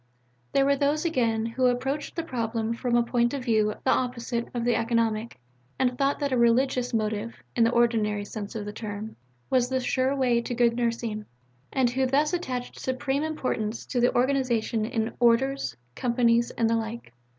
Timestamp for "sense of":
8.25-8.65